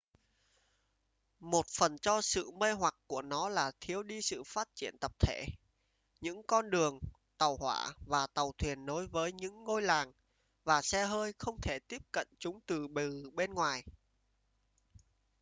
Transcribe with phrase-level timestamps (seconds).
[1.39, 5.11] một phần cho sự mê hoặc của nó là thiếu đi sự phát triển tập
[5.19, 5.45] thể
[6.21, 6.99] những con đường
[7.37, 10.11] tàu hỏa và tàu thuyền nối với những ngôi làng
[10.63, 12.87] và xe hơi không thể tiếp cận chúng từ
[13.33, 13.83] bên ngoài